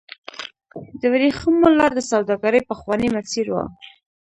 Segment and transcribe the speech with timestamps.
[0.99, 3.55] د ورېښمو لار د سوداګرۍ پخوانی مسیر و.